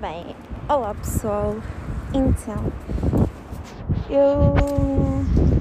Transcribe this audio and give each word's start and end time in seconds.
Bem, 0.00 0.34
olá 0.66 0.94
pessoal. 0.94 1.56
Então, 2.14 2.56
eu 4.08 4.54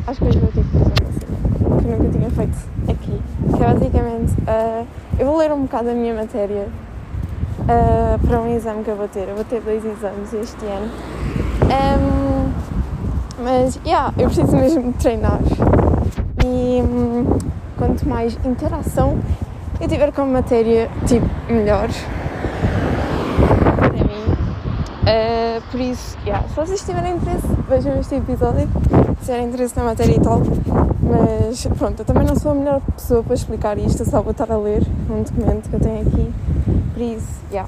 acho 0.08 0.20
que 0.22 0.28
hoje 0.30 0.40
vou 0.40 0.50
ter 0.54 0.64
que 0.64 0.70
fazer 0.70 0.94
uma 1.60 1.82
cena 1.82 1.98
que 1.98 2.04
nunca 2.04 2.18
tinha 2.18 2.30
feito 2.30 2.58
aqui. 2.90 3.22
Que 3.58 3.64
é 3.64 3.74
basicamente, 3.74 4.32
uh, 4.44 4.88
eu 5.20 5.26
vou 5.26 5.36
ler 5.36 5.52
um 5.52 5.64
bocado 5.64 5.90
a 5.90 5.94
minha 5.94 6.14
matéria 6.14 6.70
uh, 7.60 8.28
para 8.28 8.40
um 8.40 8.56
exame 8.56 8.82
que 8.86 8.90
eu 8.90 8.96
vou 8.96 9.10
ter. 9.10 9.28
Eu 9.28 9.36
vou 9.36 9.44
ter 9.44 9.60
dois 9.60 9.84
exames 9.84 10.34
este 10.34 10.66
ano. 10.66 10.90
Um, 11.66 13.44
mas, 13.44 13.78
yeah, 13.86 14.14
eu 14.18 14.28
preciso 14.28 14.56
mesmo 14.56 14.94
de 14.94 15.00
treinar. 15.00 15.40
E 16.46 16.82
um, 16.82 17.26
quanto 17.78 18.08
mais 18.08 18.40
interação 18.46 19.20
eu 19.82 19.88
tiver 19.90 20.14
com 20.14 20.22
a 20.22 20.26
matéria, 20.26 20.90
tipo, 21.06 21.28
melhor. 21.50 21.90
Uh, 25.10 25.60
por 25.72 25.80
isso, 25.80 26.16
yeah, 26.24 26.48
se 26.48 26.56
vocês 26.56 26.86
tiverem 26.86 27.16
interesse, 27.16 27.48
vejam 27.68 28.00
este 28.00 28.14
episódio, 28.14 28.70
se 29.18 29.26
tiverem 29.26 29.48
interesse 29.48 29.76
na 29.76 29.86
matéria 29.86 30.16
e 30.16 30.20
tal. 30.20 30.40
Mas 31.02 31.66
pronto, 31.80 32.02
eu 32.02 32.06
também 32.06 32.28
não 32.28 32.36
sou 32.36 32.52
a 32.52 32.54
melhor 32.54 32.80
pessoa 32.96 33.24
para 33.24 33.34
explicar 33.34 33.80
isto, 33.80 34.08
só 34.08 34.22
vou 34.22 34.34
estar 34.34 34.52
a 34.52 34.58
ler 34.58 34.84
um 35.10 35.24
documento 35.24 35.68
que 35.68 35.76
eu 35.76 35.80
tenho 35.80 36.02
aqui. 36.02 36.32
Por 36.94 37.02
isso, 37.02 37.42
yeah. 37.52 37.68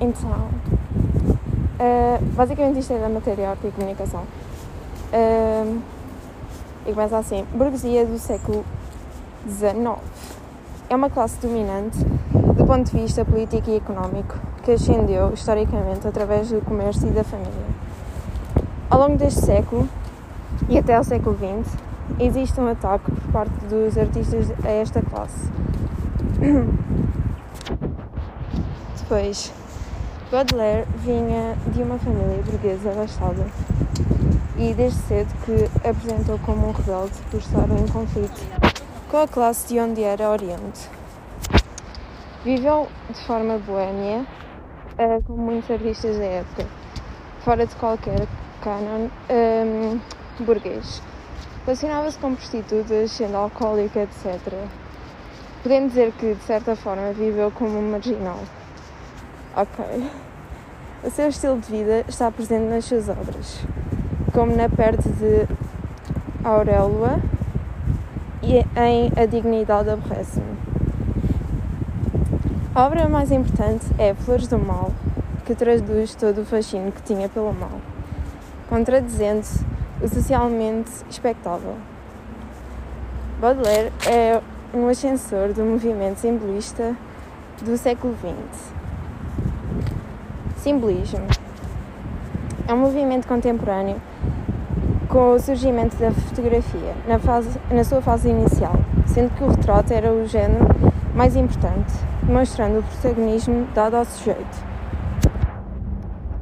Então, 0.00 0.30
uh, 1.80 2.24
basicamente 2.36 2.78
isto 2.78 2.92
é 2.92 3.00
da 3.00 3.08
matéria 3.08 3.50
arte 3.50 3.66
e 3.66 3.70
comunicação. 3.72 4.22
Uh, 5.12 5.80
e 6.86 6.92
começa 6.92 7.18
assim: 7.18 7.44
burguesia 7.52 8.06
do 8.06 8.20
século 8.20 8.64
XIX 9.48 9.98
é 10.88 10.94
uma 10.94 11.10
classe 11.10 11.40
dominante 11.40 11.98
do 12.56 12.64
ponto 12.64 12.88
de 12.88 12.96
vista 12.96 13.24
político 13.24 13.68
e 13.68 13.76
económico 13.76 14.47
que 14.68 14.72
ascendeu 14.72 15.32
historicamente 15.32 16.06
através 16.06 16.50
do 16.50 16.60
comércio 16.60 17.08
e 17.08 17.10
da 17.10 17.24
família. 17.24 17.54
Ao 18.90 19.00
longo 19.00 19.16
deste 19.16 19.40
século 19.40 19.88
e 20.68 20.76
até 20.76 20.94
ao 20.94 21.02
século 21.02 21.34
XX, 21.38 21.74
existe 22.20 22.60
um 22.60 22.68
ataque 22.68 23.10
por 23.10 23.32
parte 23.32 23.64
dos 23.64 23.96
artistas 23.96 24.52
a 24.62 24.68
esta 24.68 25.00
classe. 25.00 25.48
Depois, 29.00 29.54
Baudelaire 30.30 30.86
vinha 30.98 31.56
de 31.72 31.82
uma 31.82 31.98
família 31.98 32.42
burguesa 32.44 32.90
abastada 32.90 33.46
e 34.58 34.74
desde 34.74 34.98
cedo 34.98 35.32
que 35.46 35.64
apresentou 35.88 36.38
como 36.40 36.68
um 36.68 36.72
rebelde 36.72 37.14
por 37.30 37.40
estar 37.40 37.70
em 37.70 37.86
conflito 37.86 38.38
com 39.10 39.16
a 39.16 39.26
classe 39.26 39.66
de 39.68 39.80
onde 39.80 40.04
era 40.04 40.28
oriente. 40.28 40.90
Viveu 42.44 42.86
de 43.08 43.26
forma 43.26 43.56
boêmia, 43.56 44.26
uh, 44.98 45.22
como 45.22 45.38
muitos 45.38 45.70
artistas 45.70 46.16
da 46.18 46.24
época, 46.24 46.66
fora 47.44 47.66
de 47.66 47.74
qualquer 47.76 48.26
canon 48.62 49.08
um, 49.30 50.00
burguês. 50.44 51.02
Relacionava-se 51.64 52.18
com 52.18 52.34
prostitutas, 52.34 53.12
sendo 53.12 53.36
alcoólica, 53.36 54.00
etc. 54.00 54.40
Podendo 55.62 55.88
dizer 55.88 56.12
que, 56.12 56.34
de 56.34 56.42
certa 56.42 56.74
forma, 56.74 57.12
viveu 57.12 57.50
como 57.50 57.78
um 57.78 57.90
marginal. 57.90 58.40
Ok. 59.54 59.84
O 61.04 61.10
seu 61.10 61.28
estilo 61.28 61.58
de 61.58 61.70
vida 61.70 62.04
está 62.08 62.30
presente 62.30 62.64
nas 62.64 62.84
suas 62.84 63.08
obras, 63.08 63.64
como 64.32 64.56
na 64.56 64.68
Perde 64.68 65.08
de 65.10 65.46
Aurélia, 66.42 67.22
e 68.42 68.58
em 68.80 69.12
A 69.16 69.26
Dignidade 69.26 69.90
Aborrece-me. 69.90 70.67
A 72.78 72.86
obra 72.86 73.08
mais 73.08 73.32
importante 73.32 73.84
é 73.98 74.14
Flores 74.14 74.46
do 74.46 74.56
Mal, 74.56 74.92
que 75.44 75.52
traduz 75.52 76.14
todo 76.14 76.42
o 76.42 76.44
fascínio 76.44 76.92
que 76.92 77.02
tinha 77.02 77.28
pelo 77.28 77.52
mal, 77.52 77.80
contradizendo 78.68 79.44
o 80.00 80.06
socialmente 80.06 80.88
expectável. 81.10 81.74
Baudelaire 83.40 83.92
é 84.08 84.40
um 84.72 84.86
ascensor 84.86 85.52
do 85.52 85.64
movimento 85.64 86.18
simbolista 86.18 86.94
do 87.60 87.76
século 87.76 88.14
XX. 88.14 88.72
Simbolismo 90.58 91.26
é 92.68 92.72
um 92.72 92.78
movimento 92.78 93.26
contemporâneo 93.26 94.00
com 95.08 95.32
o 95.32 95.40
surgimento 95.40 95.96
da 95.96 96.12
fotografia 96.12 96.94
na, 97.08 97.18
fase, 97.18 97.58
na 97.72 97.82
sua 97.82 98.00
fase 98.00 98.28
inicial, 98.28 98.76
sendo 99.04 99.34
que 99.34 99.42
o 99.42 99.48
retrato 99.48 99.92
era 99.92 100.12
o 100.12 100.24
género 100.28 100.64
mais 101.12 101.34
importante, 101.34 101.92
demonstrando 102.28 102.80
o 102.80 102.82
protagonismo 102.82 103.66
dado 103.74 103.96
ao 103.96 104.04
sujeito. 104.04 104.68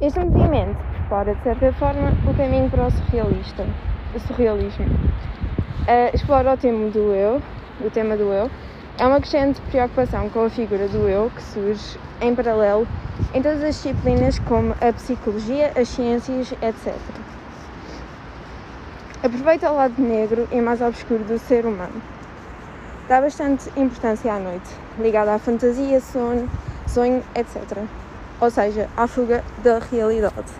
Este 0.01 0.19
movimento 0.19 0.77
prepara, 0.91 1.33
de 1.33 1.41
certa 1.43 1.73
forma, 1.73 2.11
o 2.29 2.33
caminho 2.35 2.69
para 2.69 2.87
o 2.87 2.91
surrealista, 2.91 3.65
o 4.13 4.19
surrealismo. 4.19 4.85
Uh, 4.85 6.13
explora 6.13 6.53
o 6.53 6.57
tema 6.57 6.89
do 6.89 7.13
eu, 7.13 7.41
o 7.79 7.89
tema 7.89 8.17
do 8.17 8.33
eu, 8.33 8.51
é 8.99 9.07
uma 9.07 9.21
crescente 9.21 9.61
preocupação 9.71 10.29
com 10.29 10.43
a 10.43 10.49
figura 10.49 10.89
do 10.89 11.07
eu 11.07 11.31
que 11.33 11.41
surge 11.41 11.97
em 12.19 12.35
paralelo 12.35 12.85
em 13.33 13.41
todas 13.41 13.63
as 13.63 13.75
disciplinas 13.75 14.37
como 14.39 14.73
a 14.81 14.91
psicologia, 14.91 15.71
as 15.75 15.87
ciências, 15.87 16.51
etc. 16.51 16.93
Aproveita 19.23 19.71
o 19.71 19.75
lado 19.75 20.01
negro 20.01 20.47
e 20.51 20.59
mais 20.59 20.81
obscuro 20.81 21.23
do 21.23 21.39
ser 21.39 21.65
humano. 21.65 22.01
Dá 23.07 23.21
bastante 23.21 23.69
importância 23.77 24.33
à 24.33 24.39
noite, 24.39 24.69
ligada 24.99 25.33
à 25.33 25.39
fantasia, 25.39 26.01
sono, 26.01 26.49
sonho, 26.87 27.23
etc. 27.35 27.77
Ou 28.41 28.51
seja, 28.51 28.89
à 28.97 29.07
fuga 29.07 29.43
da 29.63 29.79
realidade. 29.79 30.51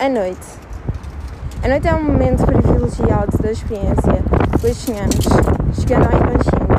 A 0.00 0.08
noite. 0.08 0.58
A 1.62 1.68
noite 1.68 1.86
é 1.88 1.94
um 1.94 2.02
momento 2.02 2.44
privilegiado 2.44 3.38
da 3.38 3.50
experiência, 3.50 4.22
pois 4.60 4.76
sonhamos, 4.76 5.14
chegando 5.80 6.06
ao 6.06 6.12
inconsciente. 6.20 6.74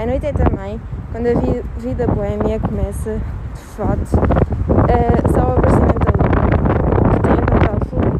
A 0.00 0.06
noite 0.06 0.26
é 0.26 0.32
também 0.32 0.80
quando 1.10 1.26
a 1.26 1.34
vida 1.80 2.06
boêmia 2.06 2.60
começa, 2.60 3.18
de 3.54 3.60
fato, 3.76 3.98
uh, 3.98 5.32
só 5.32 5.40
o 5.40 5.52
aparecimento 5.58 5.98
da 6.04 6.12
lua, 6.22 7.10
que 7.10 7.18
tem 7.20 7.32
um 7.32 7.46
papel 7.46 7.78
fulcral, 7.88 8.18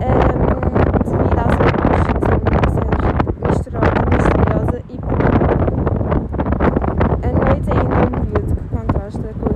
um, 0.00 1.04
devido 1.04 1.36
à 1.36 1.48
sua 1.50 1.72
consciência 1.82 2.34
misturada, 3.48 4.00
misteriosa 4.10 4.78
e 4.88 4.96
pura. 4.96 5.30
A 7.22 7.32
noite 7.44 7.68
é 7.68 7.72
ainda 7.72 7.96
um 8.00 8.10
período 8.10 8.56
que 8.56 8.64
contrasta 8.68 9.28
com 9.40 9.48
o 9.50 9.52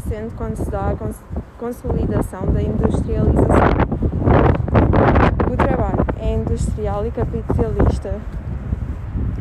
sendo 0.00 0.34
quando 0.36 0.56
se 0.56 0.70
dá 0.70 0.90
a 0.90 0.96
cons 0.96 1.22
consolidação 1.58 2.46
da 2.52 2.62
industrialização. 2.62 3.72
O 5.52 5.56
trabalho 5.56 6.06
é 6.20 6.34
industrial 6.34 7.04
e 7.04 7.10
capitalista 7.10 8.14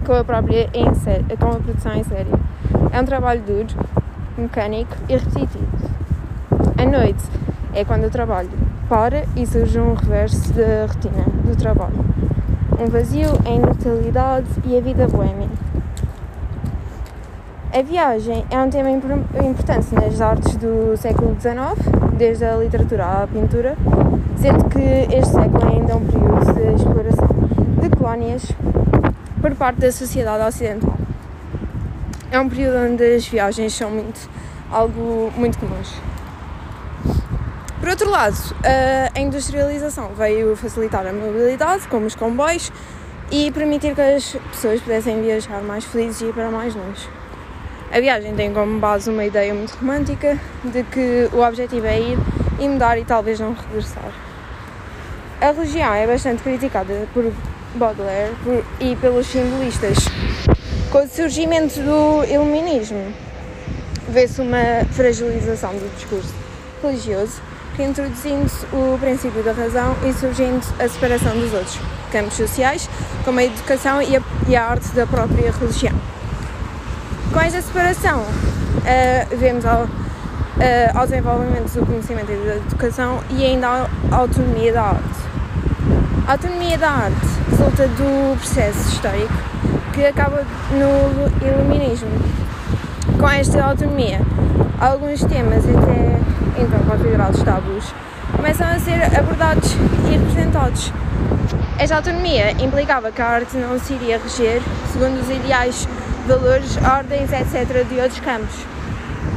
com 0.06 0.14
a 0.14 0.24
própria 0.24 0.70
em 0.74 0.86
com 1.38 1.50
a 1.50 1.60
produção 1.60 1.94
em 1.94 2.04
série. 2.04 2.32
É 2.92 3.02
um 3.02 3.06
trabalho 3.06 3.42
duro, 3.42 3.68
mecânico 4.38 4.96
e 5.08 5.16
repetitivo. 5.16 5.68
A 6.78 6.86
noite 6.86 7.24
é 7.74 7.84
quando 7.86 8.06
o 8.06 8.10
trabalho 8.10 8.50
para 8.90 9.26
e 9.36 9.46
surge 9.46 9.80
um 9.80 9.94
reverso 9.94 10.54
da 10.54 10.88
rotina 10.88 11.26
do 11.44 11.56
trabalho. 11.56 12.06
Um 12.80 12.88
vazio, 12.88 13.30
a 13.46 13.50
inutilidade 13.50 14.48
e 14.64 14.78
a 14.78 14.82
vida 14.82 15.08
boêmia. 15.08 15.47
A 17.74 17.82
viagem 17.82 18.46
é 18.50 18.60
um 18.60 18.70
tema 18.70 18.90
importante 18.90 19.94
nas 19.94 20.22
artes 20.22 20.56
do 20.56 20.96
século 20.98 21.36
XIX, 21.40 21.58
desde 22.18 22.46
a 22.46 22.56
literatura 22.58 23.24
à 23.24 23.28
pintura, 23.28 23.78
sendo 24.36 24.70
que 24.70 25.16
este 25.16 25.34
século 25.34 25.64
é 25.64 25.76
ainda 25.76 25.96
um 25.96 26.06
período 26.06 26.54
de 26.54 26.76
exploração 26.76 27.28
de 27.82 27.90
colónias 27.90 28.44
por 29.42 29.54
parte 29.56 29.80
da 29.80 29.92
sociedade 29.92 30.44
ocidental 30.44 30.98
é 32.32 32.40
um 32.40 32.50
período 32.50 32.78
onde 32.94 33.16
as 33.16 33.28
viagens 33.28 33.74
são 33.74 33.90
muito, 33.90 34.30
algo 34.72 35.32
muito 35.36 35.58
comuns. 35.58 35.94
Por 37.80 37.90
outro 37.90 38.10
lado, 38.10 38.36
a 39.16 39.20
industrialização 39.20 40.10
veio 40.10 40.56
facilitar 40.56 41.06
a 41.08 41.14
mobilidade, 41.14 41.88
como 41.88 42.06
os 42.06 42.16
comboios, 42.16 42.72
e 43.32 43.52
permitir 43.52 43.96
que 43.96 44.02
as 44.02 44.36
pessoas 44.52 44.82
pudessem 44.82 45.22
viajar 45.22 45.62
mais 45.62 45.86
felizes 45.86 46.22
e 46.22 46.26
ir 46.26 46.34
para 46.34 46.50
mais 46.50 46.76
longe. 46.76 47.10
A 47.92 48.00
viagem 48.00 48.36
tem 48.36 48.54
como 48.54 48.80
base 48.80 49.10
uma 49.10 49.26
ideia 49.26 49.54
muito 49.54 49.76
romântica 49.76 50.40
de 50.64 50.84
que 50.84 51.30
o 51.34 51.42
objetivo 51.42 51.86
é 51.86 52.00
ir 52.00 52.18
e 52.60 52.68
mudar 52.68 52.98
e 52.98 53.06
talvez 53.06 53.40
não 53.40 53.54
regressar. 53.54 54.12
A 55.40 55.52
religião 55.52 55.94
é 55.94 56.06
bastante 56.06 56.44
criticada 56.44 57.08
por 57.14 57.32
Baudelaire 57.76 58.34
e 58.80 58.96
pelos 58.96 59.28
simbolistas 59.28 59.98
com 60.92 61.04
o 61.04 61.08
surgimento 61.08 61.82
do 61.82 62.24
iluminismo, 62.24 63.14
vê-se 64.10 64.42
uma 64.42 64.86
fragilização 64.92 65.74
do 65.74 65.94
discurso 65.96 66.34
religioso, 66.82 67.42
reintroduzindo-se 67.78 68.66
o 68.72 68.98
princípio 68.98 69.44
da 69.44 69.52
razão 69.52 69.96
e 70.08 70.14
surgindo 70.14 70.66
a 70.80 70.88
separação 70.88 71.38
dos 71.38 71.54
outros. 71.54 71.78
campos 72.12 72.36
sociais, 72.36 72.90
como 73.26 73.40
a 73.40 73.44
educação 73.44 74.02
e 74.02 74.16
a, 74.16 74.22
e 74.48 74.56
a 74.56 74.66
arte 74.66 74.88
da 74.96 75.06
própria 75.06 75.52
religião. 75.52 76.17
Com 77.38 77.42
esta 77.42 77.62
separação, 77.62 78.22
uh, 78.22 79.38
vemos 79.38 79.64
ao, 79.64 79.84
uh, 79.84 79.90
ao 80.96 81.06
desenvolvimento 81.06 81.72
do 81.72 81.86
conhecimento 81.86 82.32
e 82.32 82.36
da 82.36 82.56
educação 82.56 83.20
e 83.30 83.46
ainda 83.46 83.68
a 84.12 84.16
autonomia 84.16 84.74
da 84.74 84.82
arte. 84.82 85.20
A 86.28 86.32
autonomia 86.32 86.80
da 86.80 86.90
arte 86.90 87.28
resulta 87.52 87.88
do 87.90 88.36
processo 88.40 88.90
histórico 88.90 89.32
que 89.94 90.04
acaba 90.04 90.44
no 90.72 91.48
iluminismo. 91.48 92.10
Com 93.20 93.30
esta 93.30 93.64
autonomia, 93.64 94.20
alguns 94.82 95.24
temas 95.24 95.64
até 95.64 96.20
então 96.60 96.80
considerados 96.90 97.44
tabus 97.44 97.94
começam 98.36 98.68
a 98.68 98.80
ser 98.80 99.00
abordados 99.16 99.76
e 100.08 100.18
representados. 100.18 100.92
Esta 101.78 101.98
autonomia 101.98 102.50
implicava 102.54 103.12
que 103.12 103.22
a 103.22 103.28
arte 103.28 103.58
não 103.58 103.78
se 103.78 103.94
iria 103.94 104.18
reger 104.18 104.60
segundo 104.92 105.22
os 105.22 105.30
ideais, 105.30 105.88
valores, 106.28 106.78
ordens, 106.78 107.32
etc. 107.32 107.88
de 107.88 108.00
outros 108.00 108.20
campos, 108.20 108.66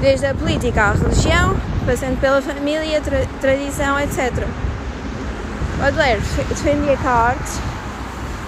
desde 0.00 0.26
a 0.26 0.34
política 0.34 0.82
à 0.82 0.92
religião, 0.92 1.56
passando 1.86 2.20
pela 2.20 2.42
família, 2.42 3.00
tra 3.00 3.24
tradição, 3.40 3.98
etc. 4.00 4.44
Baudelaire 5.78 6.20
defendia 6.48 6.96
que 6.96 7.06
a 7.06 7.10
arte 7.10 7.50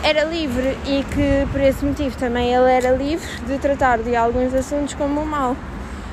era 0.03 0.25
livre 0.25 0.77
e 0.85 1.05
que 1.05 1.47
por 1.53 1.61
esse 1.61 1.85
motivo 1.85 2.17
também 2.17 2.53
ele 2.53 2.71
era 2.71 2.91
livre 2.91 3.29
de 3.47 3.59
tratar 3.59 3.99
de 3.99 4.17
alguns 4.17 4.53
assuntos 4.53 4.95
como 4.95 5.21
o 5.21 5.27
mal, 5.27 5.57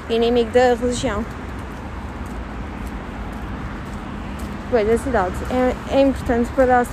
inimigo 0.08 0.52
da 0.52 0.76
religião. 0.76 1.26
Bem, 4.72 4.86
da 4.86 5.00
cidade 5.00 5.34
é, 5.50 5.98
é 5.98 6.02
importante 6.02 6.48
para 6.56 6.82
a 6.82 6.86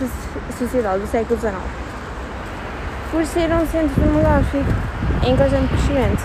sociedade 0.59 1.01
do 1.01 1.07
século 1.07 1.39
XIX 1.39 1.86
por 3.17 3.25
ser 3.25 3.51
um 3.51 3.67
centro 3.69 3.99
demográfico 3.99 4.59
em 5.27 5.35
constante 5.35 5.69
crescimento. 5.69 6.23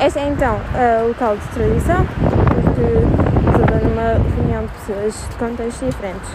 Este 0.00 0.20
é 0.20 0.28
então 0.28 0.60
o 1.02 1.08
local 1.08 1.36
de 1.36 1.48
tradição, 1.48 2.06
porque 2.06 3.50
resulta 3.50 3.74
numa 3.84 4.12
reunião 4.36 4.66
de 4.66 4.72
pessoas 4.74 5.28
de 5.28 5.34
contextos 5.34 5.88
diferentes, 5.88 6.30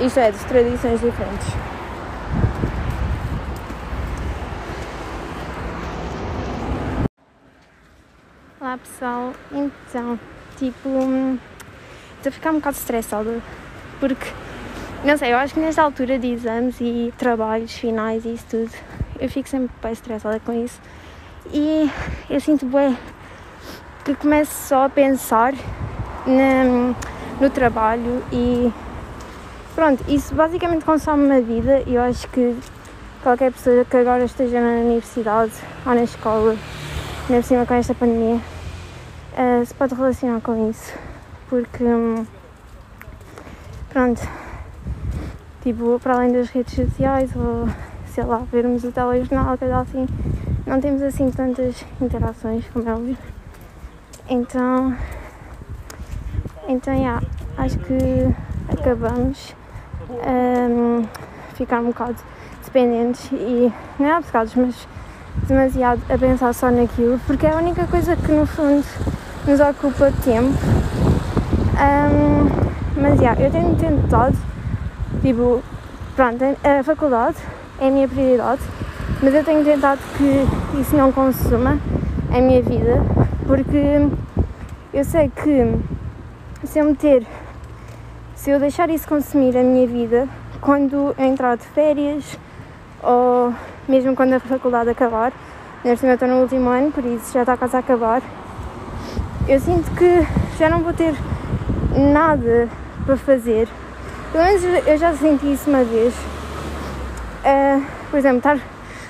isto 0.00 0.18
é, 0.20 0.30
de 0.30 0.38
tradições 0.38 1.00
diferentes. 1.02 1.48
Olá 8.58 8.78
pessoal, 8.78 9.32
então, 9.52 10.18
tipo, 10.56 10.88
estou 12.16 12.30
a 12.30 12.32
ficar 12.32 12.52
um 12.52 12.54
bocado 12.54 12.76
estressada 12.78 13.38
porque, 14.00 14.26
não 15.06 15.16
sei, 15.16 15.32
eu 15.32 15.38
acho 15.38 15.54
que 15.54 15.60
nesta 15.60 15.82
altura 15.82 16.18
de 16.18 16.32
exames 16.32 16.76
e 16.80 17.14
trabalhos 17.16 17.72
finais 17.72 18.24
e 18.24 18.34
isso 18.34 18.44
tudo, 18.50 18.70
eu 19.20 19.28
fico 19.28 19.48
sempre 19.48 19.70
bem 19.80 19.92
estressada 19.92 20.40
com 20.40 20.52
isso 20.52 20.80
e 21.52 21.88
eu 22.28 22.40
sinto 22.40 22.66
bem 22.66 22.98
que 24.04 24.16
começo 24.16 24.52
só 24.68 24.86
a 24.86 24.88
pensar 24.88 25.54
na, 26.26 26.92
no 27.40 27.48
trabalho 27.50 28.20
e 28.32 28.72
pronto, 29.76 30.04
isso 30.08 30.34
basicamente 30.34 30.84
consome 30.84 31.24
uma 31.24 31.40
vida 31.40 31.84
e 31.86 31.94
eu 31.94 32.02
acho 32.02 32.26
que 32.28 32.56
qualquer 33.22 33.52
pessoa 33.52 33.84
que 33.84 33.96
agora 33.96 34.24
esteja 34.24 34.60
na 34.60 34.80
universidade 34.80 35.52
ou 35.86 35.94
na 35.94 36.02
escola 36.02 36.56
ainda 37.28 37.42
por 37.42 37.44
cima 37.44 37.64
com 37.64 37.74
esta 37.74 37.94
pandemia, 37.94 38.36
uh, 38.36 39.64
se 39.64 39.72
pode 39.74 39.94
relacionar 39.94 40.40
com 40.40 40.68
isso. 40.70 40.92
Porque, 41.48 41.84
um, 41.84 42.26
pronto, 43.90 44.20
tipo, 45.66 45.98
para 45.98 46.14
além 46.14 46.32
das 46.32 46.48
redes 46.50 46.74
sociais 46.74 47.28
ou, 47.34 47.68
sei 48.06 48.22
lá, 48.22 48.40
vermos 48.52 48.84
o 48.84 48.92
telejornal, 48.92 49.58
coisa 49.58 49.80
assim, 49.80 50.06
não 50.64 50.80
temos 50.80 51.02
assim 51.02 51.28
tantas 51.28 51.84
interações, 52.00 52.64
como 52.72 52.88
é 52.88 52.92
óbvio. 52.92 53.18
Então, 54.30 54.96
então, 56.68 56.94
yeah, 56.94 57.20
acho 57.58 57.76
que 57.80 57.98
acabamos 58.68 59.56
um, 60.08 61.02
ficar 61.54 61.80
um 61.80 61.86
bocado 61.86 62.14
dependentes 62.64 63.28
e, 63.32 63.72
não 63.98 64.06
é 64.06 64.18
obcecados, 64.18 64.54
mas 64.54 64.86
demasiado 65.48 66.00
a 66.08 66.16
pensar 66.16 66.52
só 66.52 66.70
naquilo, 66.70 67.18
porque 67.26 67.44
é 67.44 67.50
a 67.50 67.56
única 67.56 67.88
coisa 67.88 68.14
que 68.14 68.30
no 68.30 68.46
fundo 68.46 68.86
nos 69.44 69.58
ocupa 69.58 70.12
tempo. 70.22 70.56
Um, 71.74 73.00
mas 73.00 73.20
yeah, 73.20 73.40
eu 73.42 73.50
tenho 73.50 73.74
tentado, 73.74 74.36
tipo, 75.26 75.60
pronto, 76.14 76.44
a 76.62 76.82
faculdade 76.84 77.36
é 77.80 77.88
a 77.88 77.90
minha 77.90 78.06
prioridade, 78.06 78.62
mas 79.20 79.34
eu 79.34 79.42
tenho 79.42 79.64
tentado 79.64 80.00
que 80.16 80.80
isso 80.80 80.94
não 80.94 81.10
consuma 81.10 81.80
a 82.32 82.40
minha 82.40 82.62
vida, 82.62 83.02
porque 83.44 84.08
eu 84.94 85.04
sei 85.04 85.28
que 85.28 85.74
se 86.64 86.78
eu 86.78 86.84
meter, 86.84 87.26
se 88.36 88.50
eu 88.50 88.60
deixar 88.60 88.88
isso 88.88 89.08
consumir 89.08 89.56
a 89.56 89.64
minha 89.64 89.84
vida, 89.88 90.28
quando 90.60 91.12
eu 91.18 91.24
entrar 91.24 91.56
de 91.56 91.64
férias 91.64 92.38
ou 93.02 93.52
mesmo 93.88 94.14
quando 94.14 94.34
a 94.34 94.40
faculdade 94.40 94.90
acabar. 94.90 95.32
Neste 95.84 96.04
momento 96.04 96.22
estou 96.22 96.36
no 96.36 96.42
último 96.42 96.68
ano, 96.70 96.92
por 96.92 97.04
isso 97.04 97.32
já 97.32 97.40
está 97.40 97.56
quase 97.56 97.76
a 97.76 97.80
acabar. 97.80 98.22
Eu 99.48 99.58
sinto 99.58 99.90
que 99.92 100.24
já 100.56 100.68
não 100.68 100.80
vou 100.80 100.92
ter 100.92 101.14
nada 102.12 102.68
para 103.04 103.16
fazer. 103.16 103.68
Pelo 104.32 104.44
menos 104.44 104.62
eu 104.86 104.98
já 104.98 105.14
senti 105.14 105.52
isso 105.52 105.68
uma 105.70 105.84
vez. 105.84 106.14
Uh, 107.44 107.84
por 108.10 108.18
exemplo, 108.18 108.38
estar 108.38 108.58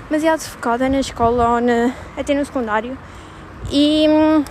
demasiado 0.09 0.41
focada 0.41 0.89
na 0.89 1.01
escola 1.01 1.55
ou 1.55 1.61
na, 1.61 1.93
até 2.17 2.35
no 2.35 2.45
secundário. 2.45 2.97
E 3.71 4.07
hum, 4.09 4.45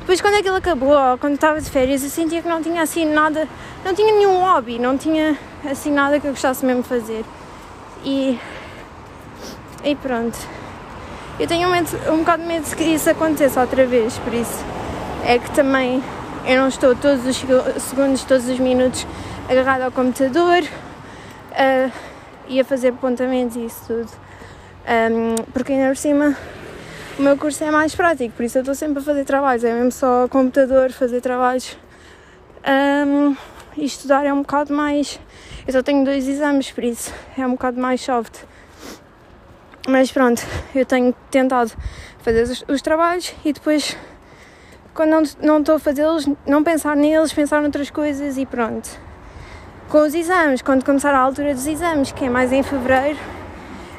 depois 0.00 0.20
quando 0.20 0.34
aquilo 0.34 0.56
acabou, 0.56 0.92
ou 0.92 1.18
quando 1.18 1.34
estava 1.34 1.60
de 1.60 1.70
férias, 1.70 2.02
eu 2.04 2.10
sentia 2.10 2.42
que 2.42 2.48
não 2.48 2.62
tinha 2.62 2.82
assim 2.82 3.04
nada, 3.04 3.48
não 3.84 3.94
tinha 3.94 4.12
nenhum 4.12 4.40
hobby, 4.40 4.78
não 4.78 4.96
tinha 4.96 5.36
assim 5.68 5.90
nada 5.90 6.20
que 6.20 6.26
eu 6.26 6.32
gostasse 6.32 6.64
mesmo 6.64 6.82
de 6.82 6.88
fazer. 6.88 7.24
E 8.04 8.38
e 9.82 9.94
pronto. 9.94 10.38
Eu 11.38 11.46
tenho 11.46 11.68
um, 11.68 11.72
medo, 11.72 11.88
um 12.10 12.18
bocado 12.18 12.42
de 12.42 12.48
medo 12.48 12.76
que 12.76 12.84
isso 12.84 13.10
aconteça 13.10 13.60
outra 13.60 13.84
vez, 13.86 14.16
por 14.18 14.32
isso 14.32 14.64
é 15.26 15.38
que 15.38 15.50
também 15.50 16.02
eu 16.46 16.60
não 16.60 16.68
estou 16.68 16.94
todos 16.94 17.26
os 17.26 17.36
segundos, 17.82 18.24
todos 18.24 18.48
os 18.48 18.58
minutos 18.58 19.06
agarrada 19.48 19.84
ao 19.84 19.92
computador 19.92 20.62
uh, 20.62 21.92
e 22.48 22.60
a 22.60 22.64
fazer 22.64 22.88
apontamentos 22.88 23.56
e 23.56 23.66
isso 23.66 23.84
tudo. 23.86 24.10
Um, 24.86 25.34
porque 25.52 25.72
ainda 25.72 25.88
por 25.88 25.96
cima 25.96 26.36
o 27.18 27.22
meu 27.22 27.38
curso 27.38 27.62
é 27.64 27.70
mais 27.70 27.94
prático, 27.94 28.34
por 28.36 28.44
isso 28.44 28.58
eu 28.58 28.62
estou 28.62 28.74
sempre 28.74 29.00
a 29.00 29.02
fazer 29.02 29.24
trabalhos, 29.24 29.64
é 29.64 29.72
mesmo 29.72 29.92
só 29.92 30.28
computador, 30.28 30.90
fazer 30.92 31.20
trabalhos. 31.20 31.76
Um, 32.66 33.36
e 33.76 33.84
estudar 33.84 34.24
é 34.24 34.32
um 34.32 34.42
bocado 34.42 34.72
mais. 34.72 35.20
Eu 35.66 35.72
só 35.72 35.82
tenho 35.82 36.04
dois 36.04 36.28
exames, 36.28 36.70
por 36.70 36.84
isso 36.84 37.12
é 37.36 37.46
um 37.46 37.52
bocado 37.52 37.80
mais 37.80 38.00
soft. 38.00 38.42
Mas 39.86 40.10
pronto, 40.10 40.42
eu 40.74 40.86
tenho 40.86 41.14
tentado 41.30 41.72
fazer 42.18 42.42
os, 42.42 42.64
os 42.68 42.80
trabalhos 42.80 43.34
e 43.44 43.52
depois, 43.52 43.96
quando 44.94 45.28
não 45.42 45.58
estou 45.58 45.76
a 45.76 45.78
fazê-los, 45.78 46.26
não 46.46 46.64
pensar 46.64 46.96
neles, 46.96 47.32
pensar 47.32 47.60
noutras 47.60 47.90
coisas 47.90 48.38
e 48.38 48.46
pronto. 48.46 48.88
Com 49.88 49.98
os 49.98 50.14
exames, 50.14 50.62
quando 50.62 50.84
começar 50.84 51.14
a 51.14 51.18
altura 51.18 51.54
dos 51.54 51.66
exames, 51.66 52.10
que 52.10 52.24
é 52.24 52.30
mais 52.30 52.52
em 52.52 52.62
fevereiro, 52.62 53.18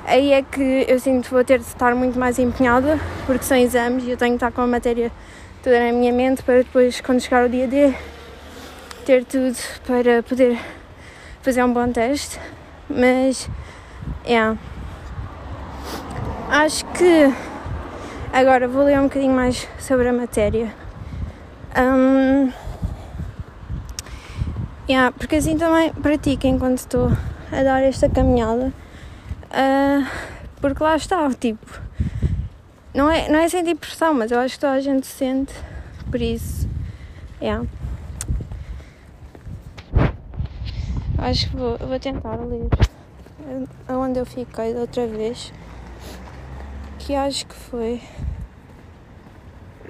aí 0.05 0.33
é 0.33 0.41
que 0.41 0.85
eu 0.87 0.99
sinto 0.99 1.25
que 1.25 1.33
vou 1.33 1.43
ter 1.43 1.59
de 1.59 1.65
estar 1.65 1.95
muito 1.95 2.19
mais 2.19 2.37
empenhada, 2.37 2.99
porque 3.25 3.43
são 3.43 3.55
exames 3.55 4.03
e 4.03 4.11
eu 4.11 4.17
tenho 4.17 4.31
que 4.31 4.37
estar 4.37 4.51
com 4.51 4.61
a 4.61 4.67
matéria 4.67 5.11
toda 5.63 5.79
na 5.79 5.91
minha 5.93 6.11
mente 6.11 6.43
para 6.43 6.57
depois, 6.57 6.99
quando 7.01 7.21
chegar 7.21 7.45
o 7.45 7.49
dia 7.49 7.67
D, 7.67 7.93
ter 9.05 9.23
tudo 9.25 9.55
para 9.85 10.21
poder 10.23 10.59
fazer 11.41 11.63
um 11.63 11.71
bom 11.71 11.91
teste. 11.91 12.39
Mas, 12.89 13.49
é. 14.25 14.31
Yeah. 14.31 14.57
Acho 16.49 16.85
que 16.87 17.33
agora 18.33 18.67
vou 18.67 18.83
ler 18.83 18.99
um 18.99 19.03
bocadinho 19.03 19.33
mais 19.33 19.67
sobre 19.79 20.07
a 20.07 20.13
matéria. 20.13 20.73
Um, 21.77 22.51
yeah, 24.87 25.11
porque 25.11 25.35
assim 25.35 25.57
também 25.57 25.93
pratico 25.93 26.47
enquanto 26.47 26.79
estou 26.79 27.11
a 27.51 27.63
dar 27.63 27.83
esta 27.83 28.09
caminhada. 28.09 28.73
Uh, 29.51 30.05
porque 30.59 30.83
lá 30.83 30.95
está, 30.95 31.29
tipo, 31.31 31.81
não 32.93 33.09
é, 33.09 33.29
não 33.29 33.39
é 33.39 33.47
sentir 33.47 33.75
pressão, 33.75 34.13
mas 34.13 34.31
eu 34.31 34.39
acho 34.39 34.55
que 34.55 34.59
toda 34.61 34.73
a 34.73 34.79
gente 34.81 35.05
sente, 35.05 35.53
por 36.09 36.21
isso, 36.21 36.67
yeah. 37.41 37.65
Acho 41.17 41.49
que 41.49 41.55
vou, 41.55 41.77
vou 41.77 41.99
tentar 41.99 42.35
ler 42.35 42.67
aonde 43.87 44.19
eu 44.19 44.25
fiquei 44.25 44.73
da 44.73 44.81
outra 44.81 45.07
vez 45.07 45.53
que 46.99 47.13
acho 47.13 47.45
que 47.45 47.55
foi 47.55 48.01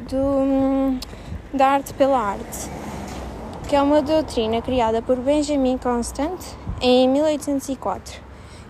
do 0.09 0.99
da 1.53 1.67
arte 1.69 1.93
pela 1.93 2.19
arte. 2.19 2.69
Que 3.67 3.75
é 3.75 3.81
uma 3.81 4.01
doutrina 4.01 4.61
criada 4.61 5.01
por 5.01 5.17
Benjamin 5.17 5.77
Constant 5.77 6.39
em 6.79 7.09
1804, 7.09 8.21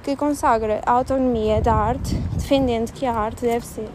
que 0.01 0.15
consagra 0.15 0.81
a 0.85 0.91
autonomia 0.91 1.61
da 1.61 1.73
arte, 1.73 2.15
defendendo 2.33 2.93
que 2.93 3.05
a 3.05 3.13
arte 3.13 3.41
deve 3.41 3.65
ser, 3.65 3.89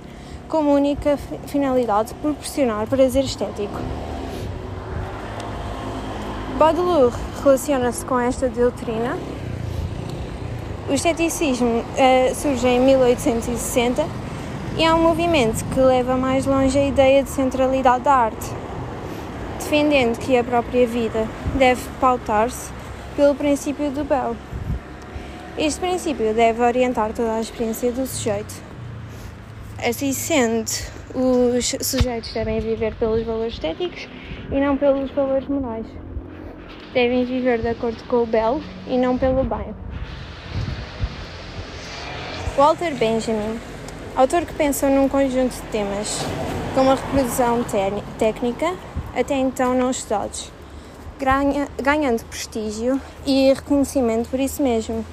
como 0.46 0.74
única 0.74 1.16
finalidade, 1.46 2.12
proporcionar 2.14 2.86
prazer 2.86 3.24
estético. 3.24 3.80
Baudelaire 6.58 7.14
relaciona-se 7.42 8.04
com 8.04 8.20
esta 8.20 8.48
doutrina. 8.50 9.16
O 10.86 10.92
esteticismo 10.92 11.78
uh, 11.80 12.34
surge 12.34 12.68
em 12.68 12.80
1860 12.80 14.04
e 14.76 14.84
é 14.84 14.92
um 14.92 15.02
movimento 15.02 15.64
que 15.72 15.80
leva 15.80 16.16
mais 16.16 16.44
longe 16.44 16.78
a 16.78 16.84
ideia 16.84 17.22
de 17.22 17.30
centralidade 17.30 18.04
da 18.04 18.12
arte, 18.12 18.59
defendendo 19.70 20.18
que 20.18 20.36
a 20.36 20.42
própria 20.42 20.84
vida 20.84 21.28
deve 21.54 21.80
pautar-se 22.00 22.72
pelo 23.14 23.36
princípio 23.36 23.88
do 23.92 24.02
belo. 24.02 24.36
Este 25.56 25.78
princípio 25.78 26.34
deve 26.34 26.60
orientar 26.60 27.12
toda 27.12 27.36
a 27.36 27.40
experiência 27.40 27.92
do 27.92 28.04
sujeito. 28.04 28.52
Assim 29.78 30.12
sendo, 30.12 30.68
os 31.14 31.76
sujeitos 31.82 32.32
devem 32.32 32.58
viver 32.58 32.96
pelos 32.96 33.24
valores 33.24 33.54
estéticos 33.54 34.08
e 34.50 34.60
não 34.60 34.76
pelos 34.76 35.08
valores 35.12 35.46
morais 35.46 35.86
devem 36.92 37.24
viver 37.24 37.60
de 37.60 37.68
acordo 37.68 38.02
com 38.08 38.24
o 38.24 38.26
belo 38.26 38.60
e 38.88 38.98
não 38.98 39.16
pelo 39.16 39.44
bem. 39.44 39.72
Walter 42.56 42.92
Benjamin, 42.96 43.60
autor 44.16 44.44
que 44.44 44.52
pensou 44.54 44.90
num 44.90 45.08
conjunto 45.08 45.54
de 45.54 45.62
temas 45.70 46.24
com 46.74 46.82
uma 46.82 46.96
reprodução 46.96 47.64
técnica 48.18 48.74
até 49.14 49.34
então 49.34 49.74
não 49.74 49.90
estudados, 49.90 50.50
ganha, 51.18 51.68
ganhando 51.82 52.24
prestígio 52.24 53.00
e 53.26 53.52
reconhecimento 53.52 54.28
por 54.28 54.40
isso 54.40 54.62
mesmo. 54.62 55.04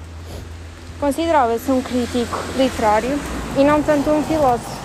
Considerava-se 1.00 1.70
um 1.70 1.80
crítico 1.82 2.38
literário 2.56 3.18
e 3.56 3.64
não 3.64 3.82
tanto 3.82 4.10
um 4.10 4.22
filósofo, 4.24 4.78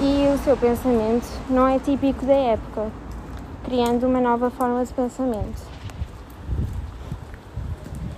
e 0.00 0.26
o 0.34 0.38
seu 0.44 0.56
pensamento 0.56 1.26
não 1.48 1.68
é 1.68 1.78
típico 1.78 2.26
da 2.26 2.34
época, 2.34 2.90
criando 3.64 4.06
uma 4.06 4.20
nova 4.20 4.50
forma 4.50 4.84
de 4.84 4.92
pensamento. 4.92 5.62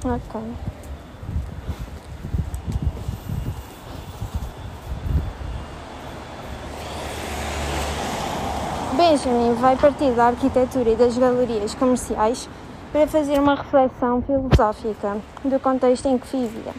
Ok. 0.04 0.40
Benjamin 8.96 9.54
vai 9.54 9.76
partir 9.76 10.12
da 10.12 10.28
arquitetura 10.28 10.90
e 10.90 10.96
das 10.96 11.18
galerias 11.18 11.74
comerciais 11.74 12.48
para 12.92 13.06
fazer 13.06 13.38
uma 13.38 13.54
reflexão 13.54 14.22
filosófica 14.22 15.18
do 15.44 15.60
contexto 15.60 16.06
em 16.06 16.16
que 16.16 16.26
vivia. 16.36 16.72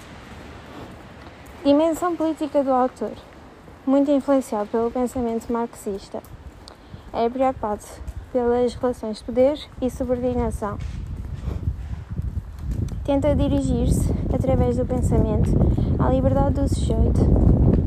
Dimensão 1.63 2.15
política 2.15 2.63
do 2.63 2.71
autor, 2.71 3.11
muito 3.85 4.09
influenciado 4.09 4.67
pelo 4.69 4.89
pensamento 4.89 5.51
marxista, 5.51 6.21
é 7.13 7.29
preocupado 7.29 7.83
pelas 8.33 8.73
relações 8.73 9.17
de 9.17 9.23
poder 9.23 9.59
e 9.81 9.89
subordinação 9.89 10.77
tenta 13.07 13.33
dirigir-se, 13.33 14.13
através 14.33 14.75
do 14.75 14.85
pensamento, 14.85 15.49
à 15.97 16.09
liberdade 16.09 16.55
do 16.55 16.67
sujeito, 16.67 17.21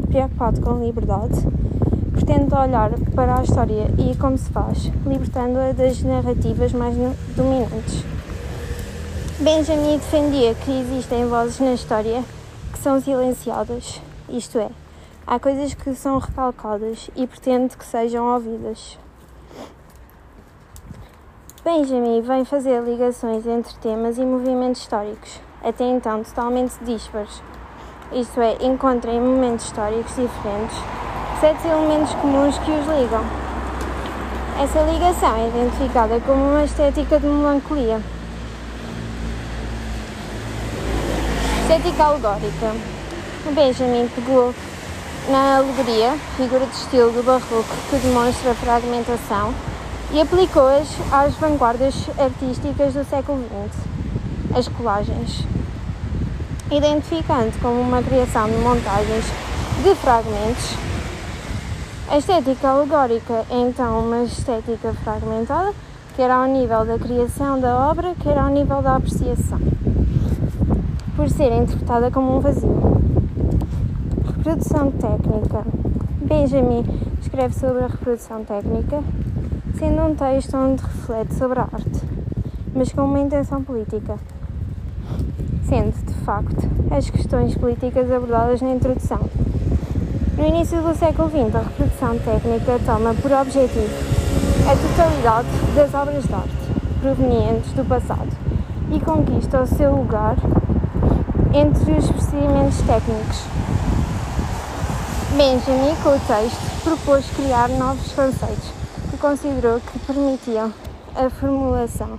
preocupado 0.09 0.63
com 0.63 0.83
liberdade, 0.83 1.47
pretende 2.31 2.55
olhar 2.55 2.91
para 3.17 3.41
a 3.41 3.43
história 3.43 3.87
e 3.99 4.17
como 4.17 4.39
se 4.39 4.49
faz, 4.53 4.85
libertando-a 5.05 5.73
das 5.73 6.01
narrativas 6.01 6.73
mais 6.73 6.95
dominantes. 7.35 8.05
Benjamin 9.41 9.99
defendia 9.99 10.55
que 10.55 10.71
existem 10.71 11.27
vozes 11.27 11.59
na 11.59 11.73
história 11.73 12.23
que 12.73 12.79
são 12.79 13.01
silenciadas, 13.01 14.01
isto 14.29 14.59
é, 14.59 14.71
há 15.27 15.41
coisas 15.41 15.75
que 15.75 15.93
são 15.93 16.19
recalcadas 16.19 17.11
e 17.17 17.27
pretende 17.27 17.77
que 17.77 17.85
sejam 17.85 18.33
ouvidas. 18.33 18.97
Benjamin 21.65 22.23
vem 22.23 22.45
fazer 22.45 22.81
ligações 22.83 23.45
entre 23.45 23.75
temas 23.79 24.19
e 24.19 24.25
movimentos 24.25 24.83
históricos, 24.83 25.41
até 25.65 25.85
então 25.85 26.23
totalmente 26.23 26.77
dispares. 26.85 27.43
Isto 28.13 28.41
é, 28.41 28.57
encontra 28.61 29.11
em 29.11 29.21
momentos 29.21 29.67
históricos 29.67 30.15
diferentes 30.15 30.79
sete 31.41 31.67
elementos 31.67 32.13
comuns 32.17 32.59
que 32.59 32.71
os 32.71 32.87
ligam. 32.87 33.25
Essa 34.63 34.83
ligação 34.83 35.35
é 35.37 35.49
identificada 35.49 36.21
como 36.21 36.51
uma 36.51 36.65
estética 36.65 37.19
de 37.19 37.27
melancolia. 37.27 37.99
Estética 41.63 42.05
alegórica. 42.05 42.75
Benjamin 43.55 44.07
pegou 44.15 44.55
na 45.31 45.57
alegoria, 45.57 46.13
figura 46.37 46.67
de 46.67 46.77
estilo 46.77 47.11
do 47.11 47.23
barroco 47.23 47.75
que 47.89 47.97
demonstra 47.97 48.55
fragmentação 48.55 49.55
e 50.13 50.21
aplicou-as 50.21 50.89
às 51.11 51.35
vanguardas 51.37 51.95
artísticas 52.19 52.93
do 52.93 53.05
século 53.09 53.43
XX, 53.73 54.59
as 54.59 54.69
colagens, 54.69 55.47
identificando 56.71 57.59
como 57.63 57.81
uma 57.81 58.03
criação 58.03 58.47
de 58.47 58.57
montagens 58.57 59.25
de 59.83 59.95
fragmentos. 59.95 60.90
A 62.11 62.19
estética 62.19 62.71
alegórica 62.71 63.47
é 63.49 63.57
então 63.57 64.01
uma 64.01 64.25
estética 64.25 64.93
fragmentada, 64.95 65.73
quer 66.17 66.29
ao 66.29 66.45
nível 66.45 66.85
da 66.85 66.99
criação 66.99 67.61
da 67.61 67.89
obra, 67.89 68.17
quer 68.17 68.37
ao 68.37 68.49
nível 68.49 68.83
da 68.83 68.97
apreciação, 68.97 69.61
por 71.15 71.31
ser 71.31 71.53
interpretada 71.53 72.11
como 72.11 72.37
um 72.37 72.41
vazio. 72.41 72.69
Reprodução 74.27 74.91
técnica. 74.91 75.65
Benjamin 76.23 76.85
escreve 77.23 77.55
sobre 77.55 77.85
a 77.85 77.87
reprodução 77.87 78.45
técnica 78.45 79.05
sendo 79.79 80.03
um 80.03 80.15
texto 80.17 80.57
onde 80.57 80.83
reflete 80.83 81.35
sobre 81.37 81.61
a 81.61 81.63
arte, 81.63 82.01
mas 82.75 82.93
com 82.93 83.03
uma 83.03 83.21
intenção 83.21 83.63
política. 83.63 84.19
Sendo, 85.69 85.95
de 86.05 86.15
facto, 86.25 86.69
as 86.91 87.09
questões 87.09 87.57
políticas 87.57 88.11
abordadas 88.11 88.61
na 88.61 88.73
introdução. 88.73 89.21
No 90.41 90.47
início 90.47 90.81
do 90.81 90.95
século 90.95 91.29
XX, 91.29 91.55
a 91.55 91.59
reprodução 91.59 92.19
técnica 92.19 92.81
toma 92.87 93.13
por 93.13 93.31
objetivo 93.31 93.95
a 94.67 94.75
totalidade 94.75 95.49
das 95.75 95.93
obras 95.93 96.25
de 96.25 96.33
arte 96.33 97.01
provenientes 97.03 97.73
do 97.75 97.85
passado 97.85 98.31
e 98.91 98.99
conquista 99.01 99.61
o 99.61 99.67
seu 99.67 99.95
lugar 99.95 100.37
entre 101.53 101.93
os 101.93 102.11
procedimentos 102.11 102.79
técnicos. 102.79 103.45
Benjamin, 105.37 105.95
com 106.03 106.17
o 106.17 106.21
texto, 106.21 106.83
propôs 106.85 107.27
criar 107.37 107.69
novos 107.69 108.11
conceitos 108.13 108.81
considerou 109.21 109.79
que 109.81 109.99
permitiam 109.99 110.73
a 111.15 111.29
formulação 111.29 112.19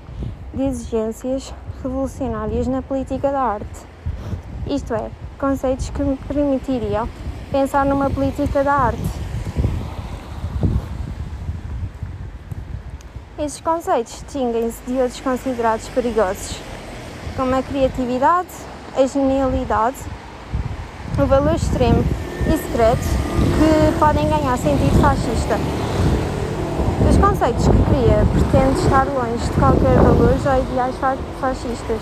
de 0.53 0.61
exigências 0.61 1.51
revolucionárias 1.81 2.67
na 2.67 2.83
política 2.83 3.31
da 3.31 3.41
arte, 3.41 3.87
isto 4.67 4.93
é, 4.93 5.09
conceitos 5.39 5.89
que 5.89 6.03
permitiriam 6.27 7.09
pensar 7.51 7.85
numa 7.85 8.09
política 8.09 8.63
da 8.63 8.73
arte. 8.73 9.01
Estes 13.37 13.61
conceitos 13.61 14.13
distinguem-se 14.13 14.81
de 14.87 14.93
outros 14.99 15.19
considerados 15.19 15.87
perigosos, 15.89 16.57
como 17.35 17.55
a 17.55 17.61
criatividade, 17.61 18.49
a 18.95 19.05
genialidade, 19.05 19.97
o 21.21 21.25
valor 21.25 21.55
extremo 21.55 22.03
e 22.47 22.57
secreto, 22.57 23.01
que 23.57 23.99
podem 23.99 24.29
ganhar 24.29 24.57
sentido 24.57 25.01
fascista 25.01 25.59
conceitos 27.21 27.65
que 27.65 27.83
cria 27.89 28.25
pretende 28.33 28.79
estar 28.81 29.05
longe 29.05 29.45
de 29.45 29.59
qualquer 29.59 29.95
valores 29.95 30.45
ou 30.45 30.73
ideais 30.73 30.95
fascistas. 31.39 32.01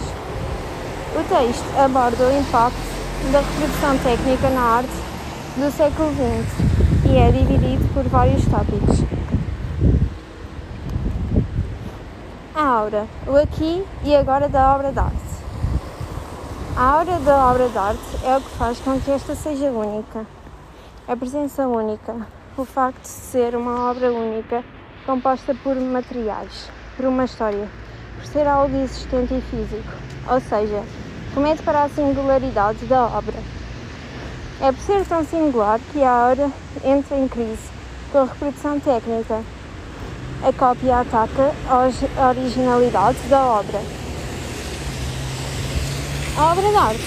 O 1.13 1.23
texto 1.27 1.65
aborda 1.77 2.23
o 2.23 2.39
impacto 2.39 2.77
da 3.31 3.39
reprodução 3.39 3.97
técnica 3.97 4.49
na 4.49 4.61
arte 4.61 5.08
do 5.59 5.69
século 5.71 6.09
XX 6.13 7.11
e 7.11 7.17
é 7.17 7.31
dividido 7.33 7.85
por 7.93 8.03
vários 8.05 8.45
tópicos. 8.45 9.03
A 12.55 12.63
aura, 12.63 13.05
o 13.27 13.35
aqui 13.35 13.85
e 14.05 14.15
agora 14.15 14.47
da 14.47 14.73
obra 14.73 14.93
de 14.93 14.99
arte. 14.99 15.17
A 16.77 16.83
aura 16.99 17.19
da 17.19 17.51
obra 17.51 17.67
de 17.67 17.77
arte 17.77 17.99
é 18.23 18.37
o 18.37 18.41
que 18.41 18.49
faz 18.51 18.79
com 18.79 19.01
que 19.01 19.11
esta 19.11 19.35
seja 19.35 19.65
única. 19.65 20.25
A 21.05 21.15
presença 21.17 21.67
única, 21.67 22.15
o 22.55 22.63
facto 22.63 23.01
de 23.01 23.09
ser 23.09 23.53
uma 23.53 23.91
obra 23.91 24.13
única 24.13 24.63
composta 25.05 25.53
por 25.55 25.75
materiais, 25.75 26.71
por 26.95 27.05
uma 27.05 27.25
história, 27.25 27.67
por 28.15 28.25
ser 28.27 28.47
algo 28.47 28.77
existente 28.77 29.33
e 29.33 29.41
físico, 29.41 29.91
ou 30.31 30.39
seja, 30.39 30.81
remete 31.35 31.61
para 31.63 31.83
a 31.83 31.89
singularidade 31.89 32.85
da 32.85 33.03
obra. 33.07 33.58
É 34.61 34.73
por 34.73 34.81
ser 34.81 35.05
tão 35.05 35.23
singular 35.23 35.79
que 35.93 36.03
a 36.03 36.31
obra 36.31 36.51
entra 36.83 37.17
em 37.17 37.29
crise 37.29 37.69
com 38.11 38.19
a 38.19 38.25
reprodução 38.25 38.77
técnica. 38.77 39.41
a 40.43 40.51
cópia 40.51 40.99
ataca 40.99 41.53
a 41.67 42.29
originalidade 42.29 43.17
da 43.29 43.41
obra. 43.45 43.81
A 46.37 46.51
obra 46.51 46.69
de 46.69 46.75
arte. 46.75 47.03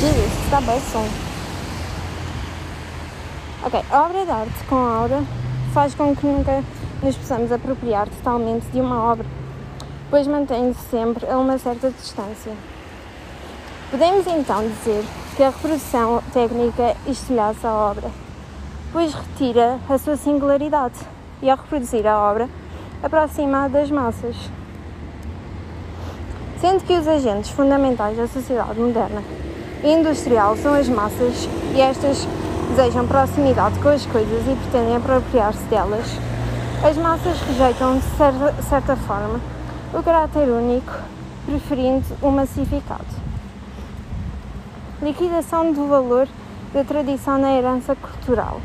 Jesus, 0.00 0.32
está 0.44 0.60
bem 0.60 0.80
som. 0.92 1.08
Ok, 3.64 3.80
a 3.90 4.02
obra 4.02 4.24
de 4.26 4.30
arte 4.30 4.64
com 4.68 4.76
aura 4.76 5.22
faz 5.72 5.94
com 5.94 6.14
que 6.14 6.26
nunca 6.26 6.62
nos 7.02 7.16
possamos 7.16 7.50
apropriar 7.50 8.08
totalmente 8.08 8.66
de 8.66 8.80
uma 8.80 9.02
obra, 9.02 9.26
pois 10.10 10.26
mantém-se 10.26 10.80
sempre 10.90 11.26
a 11.30 11.38
uma 11.38 11.56
certa 11.56 11.90
distância. 11.90 12.52
Podemos 13.92 14.26
então 14.26 14.66
dizer 14.66 15.04
que 15.36 15.42
a 15.42 15.50
reprodução 15.50 16.22
técnica 16.32 16.96
estilhaça 17.06 17.68
a 17.68 17.90
obra, 17.90 18.10
pois 18.90 19.12
retira 19.12 19.78
a 19.86 19.98
sua 19.98 20.16
singularidade 20.16 20.98
e, 21.42 21.50
ao 21.50 21.58
reproduzir 21.58 22.06
a 22.06 22.18
obra, 22.18 22.48
aproxima-a 23.02 23.68
das 23.68 23.90
massas. 23.90 24.34
Sendo 26.58 26.82
que 26.84 26.94
os 26.94 27.06
agentes 27.06 27.50
fundamentais 27.50 28.16
da 28.16 28.26
sociedade 28.26 28.80
moderna 28.80 29.22
e 29.84 29.92
industrial 29.92 30.56
são 30.56 30.72
as 30.72 30.88
massas 30.88 31.46
e 31.74 31.80
estas 31.82 32.26
desejam 32.70 33.06
proximidade 33.06 33.78
com 33.80 33.90
as 33.90 34.06
coisas 34.06 34.42
e 34.48 34.56
pretendem 34.56 34.96
apropriar-se 34.96 35.64
delas, 35.64 36.06
as 36.82 36.96
massas 36.96 37.38
rejeitam 37.42 37.98
de 37.98 38.62
certa 38.64 38.96
forma 38.96 39.38
o 39.92 40.02
caráter 40.02 40.48
único, 40.48 40.94
preferindo 41.44 42.06
o 42.22 42.30
massificado 42.30 43.21
liquidação 45.02 45.72
do 45.72 45.88
valor 45.88 46.28
da 46.72 46.84
tradição 46.84 47.36
na 47.36 47.52
herança 47.52 47.96
cultural. 47.96 48.60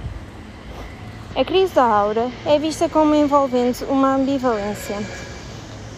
A 1.36 1.44
crise 1.44 1.74
da 1.74 1.84
aura 1.84 2.29
é 2.46 2.60
vista 2.60 2.88
como 2.88 3.15
envolvendo 3.15 3.86
uma 3.89 4.15
ambivalência. 4.15 4.98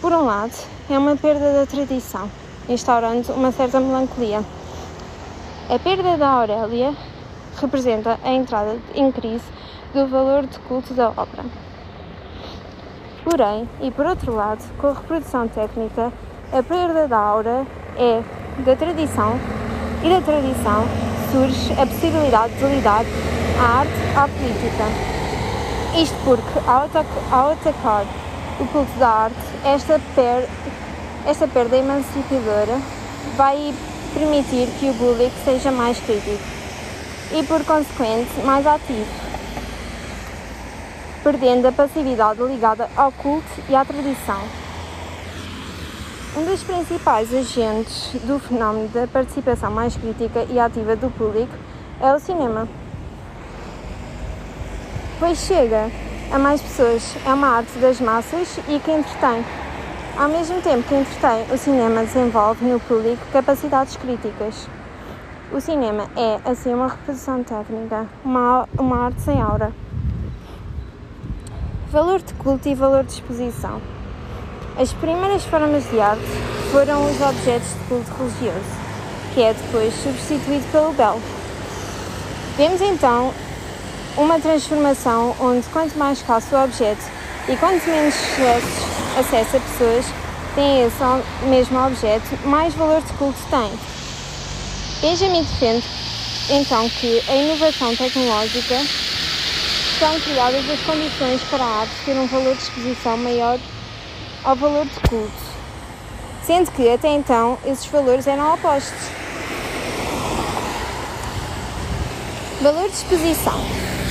Por 0.00 0.12
um 0.12 0.24
lado, 0.24 0.54
é 0.88 0.98
uma 0.98 1.14
perda 1.14 1.52
da 1.52 1.66
tradição, 1.66 2.28
instaurando 2.68 3.32
uma 3.34 3.52
certa 3.52 3.78
melancolia. 3.78 4.42
A 5.68 5.78
perda 5.78 6.16
da 6.16 6.28
Aurélia 6.28 6.94
representa 7.60 8.18
a 8.24 8.32
entrada 8.32 8.78
em 8.94 9.12
crise 9.12 9.44
do 9.92 10.06
valor 10.08 10.46
de 10.46 10.58
culto 10.60 10.94
da 10.94 11.10
obra. 11.10 11.44
Porém, 13.22 13.68
e 13.82 13.90
por 13.90 14.06
outro 14.06 14.34
lado, 14.34 14.64
com 14.78 14.88
a 14.88 14.94
reprodução 14.94 15.46
técnica, 15.48 16.10
a 16.50 16.62
perda 16.62 17.06
da 17.06 17.18
aura 17.18 17.66
é 17.96 18.22
da 18.64 18.74
tradição 18.74 19.38
e 20.02 20.08
da 20.08 20.20
tradição 20.20 20.86
surge 21.30 21.72
a 21.80 21.86
possibilidade 21.86 22.54
de 22.54 22.64
ligar 22.66 23.04
a 23.60 23.78
arte 23.80 23.92
à 24.16 24.28
política. 24.28 24.84
Isto 26.00 26.16
porque, 26.24 26.58
ao, 26.66 26.88
ao 27.30 27.52
atacar 27.52 28.04
o 28.58 28.66
culto 28.66 28.98
da 28.98 29.08
arte, 29.08 29.36
esta, 29.64 30.00
per 30.14 30.48
esta 31.26 31.46
perda 31.46 31.76
emancipadora 31.76 32.80
vai 33.36 33.74
permitir 34.14 34.68
que 34.78 34.88
o 34.88 34.94
público 34.94 35.34
seja 35.44 35.70
mais 35.70 35.98
crítico 36.00 36.42
e, 37.32 37.42
por 37.44 37.64
consequente, 37.64 38.30
mais 38.44 38.66
ativo, 38.66 39.06
perdendo 41.22 41.66
a 41.66 41.72
passividade 41.72 42.42
ligada 42.42 42.88
ao 42.96 43.12
culto 43.12 43.48
e 43.68 43.76
à 43.76 43.84
tradição. 43.84 44.59
Um 46.36 46.44
dos 46.44 46.62
principais 46.62 47.34
agentes 47.34 48.12
do 48.22 48.38
fenómeno 48.38 48.86
da 48.90 49.04
participação 49.08 49.68
mais 49.68 49.96
crítica 49.96 50.46
e 50.48 50.60
ativa 50.60 50.94
do 50.94 51.10
público 51.10 51.52
é 52.00 52.14
o 52.14 52.20
cinema. 52.20 52.68
Pois 55.18 55.38
chega 55.38 55.90
a 56.30 56.38
mais 56.38 56.62
pessoas, 56.62 57.16
é 57.26 57.34
uma 57.34 57.48
arte 57.48 57.76
das 57.80 58.00
massas 58.00 58.58
e 58.68 58.78
que 58.78 58.92
entretém. 58.92 59.44
Ao 60.16 60.28
mesmo 60.28 60.62
tempo 60.62 60.84
que 60.84 60.94
entretém, 60.94 61.52
o 61.52 61.58
cinema 61.58 62.04
desenvolve 62.04 62.64
no 62.64 62.78
público 62.78 63.26
capacidades 63.32 63.96
críticas. 63.96 64.68
O 65.52 65.60
cinema 65.60 66.04
é, 66.16 66.38
assim, 66.48 66.72
uma 66.72 66.86
reprodução 66.86 67.42
técnica, 67.42 68.06
uma, 68.24 68.68
uma 68.78 69.06
arte 69.06 69.20
sem 69.20 69.42
aura. 69.42 69.72
Valor 71.90 72.22
de 72.22 72.32
culto 72.34 72.68
e 72.68 72.74
valor 72.76 73.02
de 73.02 73.14
exposição. 73.14 73.82
As 74.80 74.94
primeiras 74.94 75.44
formas 75.44 75.84
de 75.90 76.00
arte 76.00 76.24
foram 76.72 77.04
os 77.04 77.20
objetos 77.20 77.68
de 77.68 77.84
culto 77.86 78.10
religioso, 78.16 78.64
que 79.34 79.42
é 79.42 79.52
depois 79.52 79.92
substituído 80.02 80.64
pelo 80.72 80.94
belo. 80.94 81.20
Vemos 82.56 82.80
então 82.80 83.30
uma 84.16 84.40
transformação 84.40 85.36
onde 85.38 85.66
quanto 85.68 85.98
mais 85.98 86.16
escasso 86.16 86.56
o 86.56 86.64
objeto 86.64 87.04
e 87.46 87.56
quanto 87.58 87.84
menos 87.90 88.14
acesso 89.18 89.58
a 89.58 89.60
pessoas 89.60 90.06
têm 90.54 90.86
esse 90.86 91.46
mesmo 91.50 91.78
objeto, 91.86 92.48
mais 92.48 92.72
valor 92.72 93.02
de 93.02 93.12
culto 93.18 93.38
tem. 93.50 93.70
Benjamin 95.02 95.42
defende 95.42 95.86
então 96.48 96.88
que 96.88 97.22
a 97.28 97.34
inovação 97.34 97.94
tecnológica 97.94 98.78
são 99.98 100.18
criadas 100.20 100.64
as 100.70 100.80
condições 100.80 101.42
para 101.50 101.62
a 101.62 101.80
arte 101.80 101.92
ter 102.06 102.16
um 102.16 102.26
valor 102.26 102.56
de 102.56 102.62
exposição 102.62 103.18
maior 103.18 103.58
ao 104.44 104.56
valor 104.56 104.86
de 104.86 105.00
culto, 105.08 105.30
sendo 106.44 106.70
que 106.70 106.88
até 106.88 107.08
então 107.08 107.58
esses 107.64 107.86
valores 107.86 108.26
eram 108.26 108.54
opostos. 108.54 109.20
Valor 112.62 112.88
de 112.88 112.94
exposição. 112.94 113.60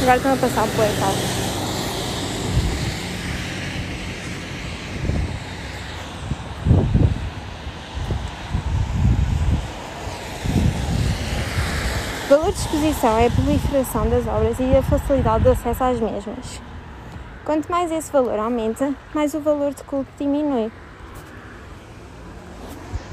Agora 0.01 0.17
estão 0.17 0.33
a 0.33 0.37
passar 0.37 0.63
o 0.63 0.67
poeta. 0.69 1.39
Valor 12.29 12.51
de 12.51 12.59
exposição 12.59 13.17
é 13.17 13.27
a 13.27 13.31
proliferação 13.31 14.09
das 14.09 14.27
obras 14.27 14.59
e 14.59 14.75
a 14.75 14.83
facilidade 14.83 15.43
de 15.43 15.49
acesso 15.49 15.83
às 15.83 15.99
mesmas. 15.99 16.68
Quanto 17.49 17.67
mais 17.71 17.91
esse 17.91 18.12
valor 18.12 18.38
aumenta, 18.38 18.93
mais 19.12 19.33
o 19.33 19.39
valor 19.39 19.73
de 19.73 19.83
culto 19.83 20.07
diminui. 20.19 20.71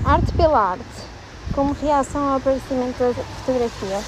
Arte 0.04 0.30
pela 0.34 0.72
arte, 0.72 0.84
como 1.54 1.72
reação 1.72 2.22
ao 2.22 2.36
aparecimento 2.36 2.98
da 2.98 3.14
fotografia. 3.14 3.98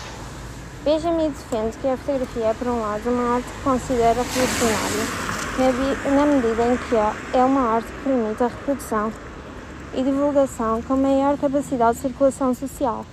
Benjamin 0.85 1.31
defende 1.31 1.79
que 1.79 1.89
a 1.89 1.97
fotografia 1.97 2.45
é, 2.45 2.53
por 2.53 2.69
um 2.69 2.79
lado, 2.79 3.09
uma 3.09 3.37
arte 3.37 3.49
que 3.49 3.63
considera 3.63 4.23
revolucionária, 4.23 6.15
na 6.15 6.27
medida 6.27 6.75
em 6.75 6.77
que 6.77 7.35
é 7.39 7.43
uma 7.43 7.63
arte 7.63 7.89
que 7.91 8.03
permite 8.03 8.43
a 8.43 8.49
reprodução 8.49 9.13
e 9.95 10.03
divulgação 10.03 10.83
com 10.83 10.95
maior 10.95 11.39
capacidade 11.39 11.97
de 11.97 12.03
circulação 12.03 12.53
social. 12.53 13.07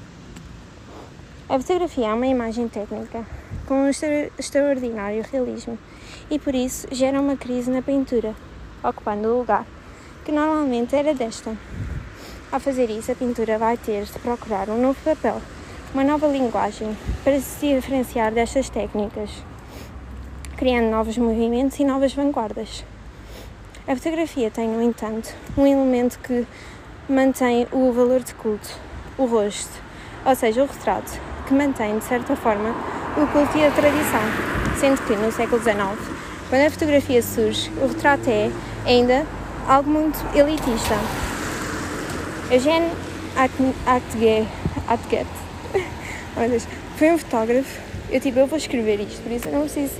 A 1.47 1.57
fotografia 1.57 2.09
é 2.09 2.13
uma 2.13 2.27
imagem 2.27 2.67
técnica 2.67 3.25
com 3.65 3.85
um 3.85 3.89
extraordinário 3.89 5.23
realismo 5.31 5.79
e 6.29 6.39
por 6.39 6.55
isso 6.55 6.87
gera 6.91 7.19
uma 7.21 7.35
crise 7.35 7.69
na 7.69 7.81
pintura, 7.81 8.33
ocupando 8.83 9.27
o 9.27 9.39
lugar 9.39 9.65
que 10.25 10.31
normalmente 10.31 10.95
era 10.95 11.13
desta. 11.13 11.55
Ao 12.51 12.59
fazer 12.59 12.89
isso, 12.89 13.11
a 13.11 13.15
pintura 13.15 13.59
vai 13.59 13.77
ter 13.77 14.05
de 14.05 14.19
procurar 14.19 14.69
um 14.69 14.81
novo 14.81 14.97
papel, 15.03 15.39
uma 15.93 16.03
nova 16.03 16.27
linguagem 16.27 16.97
para 17.23 17.39
se 17.39 17.75
diferenciar 17.75 18.33
destas 18.33 18.67
técnicas, 18.69 19.29
criando 20.57 20.89
novos 20.89 21.17
movimentos 21.17 21.79
e 21.79 21.85
novas 21.85 22.13
vanguardas. 22.13 22.83
A 23.87 23.95
fotografia 23.95 24.49
tem, 24.49 24.67
no 24.67 24.81
entanto, 24.81 25.31
um 25.55 25.67
elemento 25.67 26.17
que 26.19 26.47
mantém 27.07 27.67
o 27.71 27.91
valor 27.91 28.21
de 28.21 28.33
culto, 28.33 28.69
o 29.17 29.25
rosto, 29.25 29.79
ou 30.25 30.35
seja, 30.35 30.63
o 30.63 30.65
retrato, 30.65 31.19
que 31.47 31.53
mantém, 31.53 31.99
de 31.99 32.03
certa 32.03 32.35
forma, 32.35 32.73
o 33.15 33.27
culto 33.27 33.55
e 33.59 33.63
a 33.63 33.69
tradição, 33.69 34.21
sendo 34.79 35.05
que 35.05 35.15
no 35.15 35.31
século 35.31 35.61
XIX 35.61 36.14
quando 36.55 36.67
a 36.67 36.71
fotografia 36.71 37.21
surge, 37.21 37.69
o 37.81 37.87
retrato 37.87 38.29
é 38.29 38.49
ainda 38.85 39.25
algo 39.67 39.89
muito 39.89 40.17
elitista. 40.33 40.95
Eugène 42.49 42.93
Atget, 43.35 44.47
Atget 44.87 45.27
foi 46.95 47.11
um 47.11 47.17
fotógrafo. 47.17 47.81
Eu 48.09 48.21
tipo, 48.21 48.39
eu 48.39 48.47
vou 48.47 48.57
escrever 48.57 49.01
isto, 49.01 49.21
por 49.21 49.33
isso 49.33 49.49
eu 49.49 49.51
não 49.51 49.61
preciso 49.63 49.95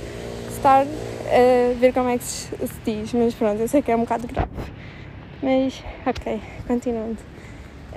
estar 0.48 0.86
a 0.86 1.78
ver 1.78 1.92
como 1.92 2.08
é 2.08 2.16
que 2.16 2.24
se, 2.24 2.48
diz, 2.86 3.12
mas 3.12 3.34
pronto, 3.34 3.60
eu 3.60 3.68
sei 3.68 3.82
que 3.82 3.92
é 3.92 3.96
um 3.96 4.00
bocado 4.00 4.26
grave. 4.26 4.48
Mas, 5.42 5.84
ok, 6.06 6.40
continuando. 6.66 7.18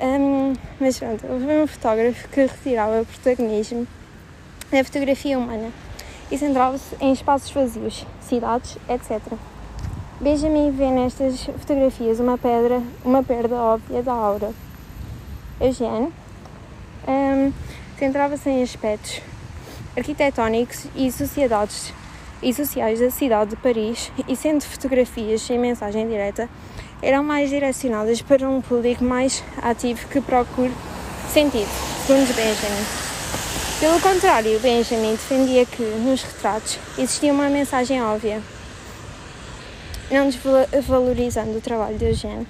Um, 0.02 0.54
mas 0.82 1.00
pronto, 1.00 1.26
foi 1.26 1.64
um 1.64 1.66
fotógrafo 1.66 2.28
que 2.28 2.42
retirava 2.42 3.04
o 3.04 3.06
protagonismo 3.06 3.88
da 4.70 4.84
fotografia 4.84 5.40
humana 5.40 5.72
e 6.32 6.38
centrava-se 6.38 6.96
em 7.00 7.12
espaços 7.12 7.52
vazios, 7.52 8.06
cidades, 8.22 8.78
etc. 8.88 9.22
Benjamin 10.20 10.72
vê 10.72 10.92
nestas 10.92 11.42
fotografias 11.44 12.20
uma 12.20 12.38
pedra, 12.38 12.82
uma 13.04 13.24
perda 13.24 13.56
óbvia 13.56 14.04
da 14.04 14.14
aura. 14.14 14.52
Eugène 15.62 16.12
um, 17.08 17.54
centrava-se 17.98 18.50
em 18.50 18.64
aspectos 18.64 19.22
arquitetónicos 19.98 20.86
e 20.96 21.12
sociedades 21.12 21.94
e 22.42 22.54
sociais 22.54 23.00
da 23.00 23.12
cidade 23.12 23.52
de 23.52 23.56
Paris 23.58 24.12
e 24.28 24.36
sendo 24.36 24.64
fotografias 24.64 25.42
sem 25.42 25.60
mensagem 25.60 26.08
direta, 26.08 26.50
eram 27.02 27.24
mais 27.24 27.50
direcionadas 27.50 28.22
para 28.22 28.48
um 28.48 28.62
público 28.62 29.04
mais 29.04 29.44
ativo 29.62 30.08
que 30.08 30.22
procure 30.22 30.72
sentido, 31.32 31.70
segundo 32.06 32.34
Benjamin. 32.36 33.09
Pelo 33.80 33.98
contrário, 34.02 34.60
Benjamin 34.60 35.12
defendia 35.12 35.66
que, 35.66 35.82
nos 35.82 36.22
retratos, 36.22 36.78
existia 36.98 37.32
uma 37.32 37.50
mensagem 37.50 38.04
óbvia, 38.04 38.42
não 40.12 40.30
desvalorizando 40.30 41.58
o 41.58 41.62
trabalho 41.62 41.98
de 41.98 42.04
Eugène. 42.04 42.46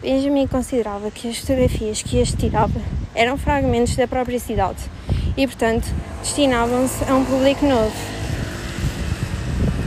Benjamin 0.00 0.46
considerava 0.46 1.10
que 1.10 1.28
as 1.28 1.38
fotografias 1.38 2.00
que 2.00 2.18
este 2.18 2.36
tirava 2.36 2.80
eram 3.12 3.36
fragmentos 3.36 3.96
da 3.96 4.06
própria 4.06 4.38
cidade 4.38 4.78
e, 5.36 5.48
portanto, 5.48 5.88
destinavam-se 6.22 7.10
a 7.10 7.14
um 7.16 7.24
público 7.24 7.66
novo. 7.66 7.92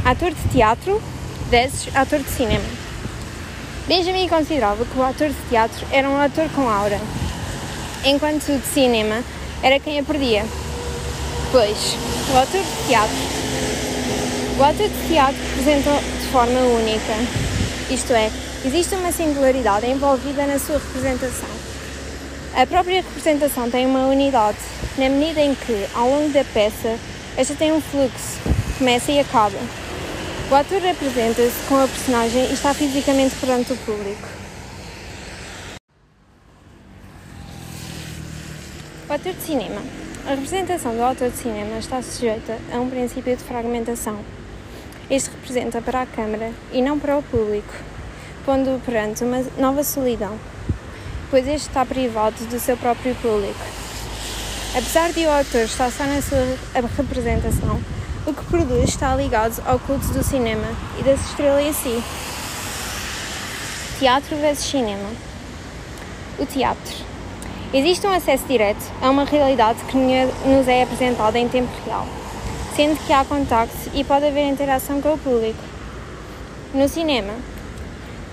Ator 0.04 0.34
de 0.34 0.50
teatro 0.50 1.02
versus 1.50 1.88
ator 1.96 2.20
de 2.20 2.30
cinema. 2.30 2.66
Benjamin 3.88 4.28
considerava 4.28 4.84
que 4.84 5.00
o 5.00 5.04
ator 5.04 5.30
de 5.30 5.42
teatro 5.50 5.88
era 5.90 6.10
um 6.10 6.20
ator 6.20 6.50
com 6.50 6.68
aura, 6.68 7.00
enquanto 8.04 8.50
o 8.50 8.60
de 8.60 8.66
cinema 8.66 9.24
era 9.64 9.80
quem 9.80 9.98
a 9.98 10.04
perdia. 10.04 10.44
Pois, 11.52 11.98
o 12.34 12.38
ator 12.38 12.62
de 12.62 12.88
teatro, 12.88 13.16
o 14.58 14.64
ator 14.64 14.88
de 14.88 15.08
teatro 15.10 15.36
representa 15.50 15.92
de 16.00 16.28
forma 16.28 16.60
única, 16.62 17.14
isto 17.94 18.14
é, 18.14 18.32
existe 18.64 18.96
uma 18.96 19.12
singularidade 19.12 19.86
envolvida 19.86 20.48
na 20.48 20.58
sua 20.58 20.78
representação. 20.78 21.50
A 22.56 22.66
própria 22.66 23.02
representação 23.02 23.70
tem 23.70 23.86
uma 23.86 24.08
unidade, 24.08 24.60
na 24.98 25.10
medida 25.10 25.42
em 25.42 25.54
que, 25.54 25.88
ao 25.94 26.08
longo 26.08 26.30
da 26.30 26.46
peça, 26.46 26.98
esta 27.36 27.54
tem 27.54 27.74
um 27.74 27.82
fluxo, 27.82 28.40
começa 28.78 29.12
e 29.12 29.20
acaba. 29.20 29.58
O 30.50 30.56
ator 30.56 30.80
representa-se 30.80 31.68
com 31.68 31.84
a 31.84 31.88
personagem 31.88 32.46
e 32.46 32.54
está 32.54 32.74
fisicamente 32.74 33.36
perante 33.36 33.74
o 33.74 33.78
público. 33.78 34.30
O 39.10 39.14
ator 39.14 39.34
de 39.34 39.42
cinema. 39.42 40.01
A 40.24 40.36
representação 40.36 40.96
do 40.96 41.02
autor 41.02 41.32
de 41.32 41.38
cinema 41.38 41.80
está 41.80 42.00
sujeita 42.02 42.60
a 42.72 42.80
um 42.80 42.90
princípio 42.90 43.36
de 43.36 43.44
fragmentação. 43.44 44.20
Este 45.10 45.32
representa 45.32 45.82
para 45.82 46.04
a 46.04 46.06
câmara 46.06 46.52
e 46.72 46.80
não 46.80 47.00
para 47.00 47.18
o 47.18 47.24
público, 47.24 47.74
pondo-o 48.46 48.80
perante 48.82 49.24
uma 49.24 49.44
nova 49.58 49.84
solidão, 49.84 50.38
pois 51.32 51.48
este 51.48 51.70
está 51.70 51.84
privado 51.84 52.36
do 52.46 52.60
seu 52.60 52.78
próprio 52.78 53.16
público. 53.16 53.60
Apesar 54.78 55.12
de 55.12 55.26
o 55.26 55.32
autor 55.32 55.62
estar 55.62 55.92
só 55.92 56.04
na 56.06 56.22
sua 56.22 56.38
representação, 56.96 57.82
o 58.26 58.32
que 58.32 58.46
produz 58.46 58.90
está 58.90 59.16
ligado 59.16 59.60
ao 59.66 59.80
culto 59.80 60.06
do 60.10 60.24
cinema 60.24 60.68
e 61.00 61.04
da 61.04 61.14
estrela 61.14 61.62
em 61.64 61.74
si. 61.74 62.02
Teatro 63.98 64.38
versus 64.38 64.70
cinema. 64.70 65.10
O 66.38 66.46
teatro. 66.46 67.11
Existe 67.74 68.06
um 68.06 68.12
acesso 68.12 68.44
direto 68.48 68.84
a 69.02 69.10
uma 69.10 69.24
realidade 69.24 69.80
que 69.86 69.96
nos 69.96 70.68
é 70.68 70.84
apresentada 70.84 71.40
em 71.40 71.48
tempo 71.48 71.70
real, 71.86 72.06
sendo 72.76 73.00
que 73.06 73.14
há 73.14 73.24
contacto 73.24 73.78
e 73.94 74.04
pode 74.04 74.26
haver 74.26 74.46
interação 74.46 75.02
com 75.02 75.14
o 75.14 75.18
público. 75.18 75.58
No 76.74 76.90
cinema, 76.90 77.34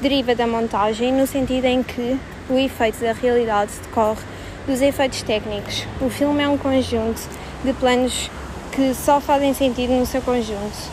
deriva 0.00 0.34
da 0.34 0.44
montagem 0.44 1.12
no 1.12 1.24
sentido 1.24 1.66
em 1.66 1.84
que 1.84 2.18
o 2.50 2.58
efeito 2.58 2.98
da 2.98 3.12
realidade 3.12 3.70
decorre 3.80 4.18
dos 4.66 4.82
efeitos 4.82 5.22
técnicos. 5.22 5.86
O 6.00 6.10
filme 6.10 6.42
é 6.42 6.48
um 6.48 6.58
conjunto 6.58 7.22
de 7.62 7.72
planos 7.74 8.28
que 8.72 8.92
só 8.92 9.20
fazem 9.20 9.54
sentido 9.54 9.92
no 9.92 10.04
seu 10.04 10.20
conjunto. 10.20 10.90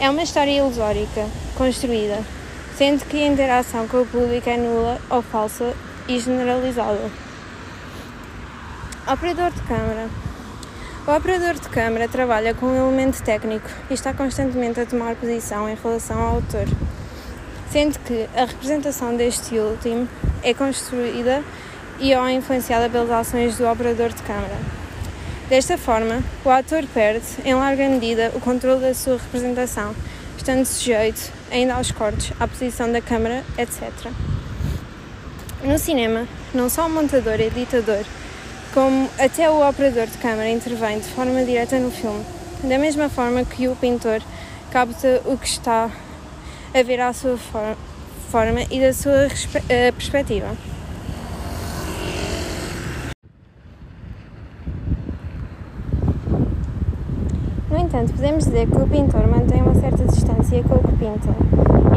É 0.00 0.08
uma 0.08 0.22
história 0.22 0.52
ilusórica, 0.52 1.26
construída, 1.54 2.18
sendo 2.78 3.04
que 3.04 3.22
a 3.22 3.26
interação 3.26 3.86
com 3.86 3.98
o 3.98 4.06
público 4.06 4.48
é 4.48 4.56
nula 4.56 4.98
ou 5.10 5.20
falsa 5.20 5.74
e 6.08 6.18
generalizada. 6.18 7.31
Operador 9.04 9.50
de 9.50 9.60
câmara. 9.62 10.08
O 11.04 11.10
operador 11.10 11.54
de 11.54 11.68
câmara 11.68 12.06
trabalha 12.06 12.54
com 12.54 12.66
um 12.66 12.76
elemento 12.76 13.20
técnico 13.20 13.68
e 13.90 13.94
está 13.94 14.14
constantemente 14.14 14.78
a 14.78 14.86
tomar 14.86 15.16
posição 15.16 15.68
em 15.68 15.74
relação 15.74 16.20
ao 16.20 16.36
autor, 16.36 16.66
sendo 17.72 17.98
que 17.98 18.28
a 18.36 18.44
representação 18.44 19.16
deste 19.16 19.58
último 19.58 20.08
é 20.44 20.54
construída 20.54 21.42
e 21.98 22.14
ou 22.14 22.28
influenciada 22.28 22.88
pelas 22.88 23.10
ações 23.10 23.58
do 23.58 23.68
operador 23.68 24.10
de 24.10 24.22
câmara. 24.22 24.56
Desta 25.48 25.76
forma, 25.76 26.22
o 26.44 26.50
ator 26.50 26.84
perde, 26.94 27.26
em 27.44 27.54
larga 27.54 27.88
medida, 27.88 28.30
o 28.36 28.40
controle 28.40 28.82
da 28.82 28.94
sua 28.94 29.16
representação, 29.16 29.96
estando 30.38 30.64
sujeito 30.64 31.32
ainda 31.50 31.74
aos 31.74 31.90
cortes, 31.90 32.32
à 32.38 32.46
posição 32.46 32.90
da 32.92 33.00
câmara, 33.00 33.42
etc. 33.58 33.90
No 35.64 35.76
cinema, 35.76 36.28
não 36.54 36.68
só 36.68 36.86
o 36.86 36.90
montador 36.90 37.40
e 37.40 37.46
editador, 37.46 38.04
como 38.72 39.08
até 39.18 39.50
o 39.50 39.68
operador 39.68 40.06
de 40.06 40.18
câmara 40.18 40.48
intervém 40.48 40.98
de 40.98 41.06
forma 41.06 41.44
direta 41.44 41.78
no 41.78 41.90
filme, 41.90 42.24
da 42.64 42.78
mesma 42.78 43.08
forma 43.08 43.44
que 43.44 43.68
o 43.68 43.76
pintor 43.76 44.22
capta 44.70 45.20
o 45.26 45.36
que 45.36 45.46
está 45.46 45.90
a 46.74 46.82
ver 46.82 47.00
à 47.00 47.12
sua 47.12 47.36
forma 48.30 48.62
e 48.70 48.80
da 48.80 48.92
sua 48.92 49.26
uh, 49.26 49.92
perspectiva. 49.92 50.48
entanto, 57.92 58.14
podemos 58.14 58.44
dizer 58.44 58.66
que 58.68 58.76
o 58.76 58.86
pintor 58.86 59.26
mantém 59.26 59.60
uma 59.60 59.74
certa 59.74 60.04
distância 60.04 60.62
com 60.62 60.76
o 60.76 60.78
que 60.78 60.92
pinta, 60.92 61.28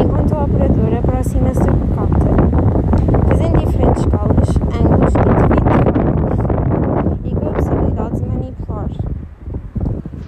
enquanto 0.01 0.33
o 0.33 0.43
operador 0.43 0.97
aproxima-se 0.97 1.59
do 1.59 1.71
que 1.71 1.95
capta, 1.95 3.29
fazendo 3.29 3.65
diferentes 3.65 4.05
cálculos 4.07 4.34